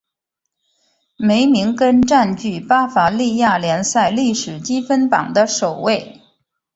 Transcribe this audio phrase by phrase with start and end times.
[1.15, 6.19] 梅明根占据巴伐利亚联赛历史积分榜的首位。